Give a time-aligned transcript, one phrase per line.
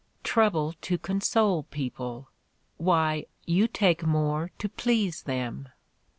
[0.23, 2.27] Trouble to console people!
[2.77, 5.69] Why, you take more to please them!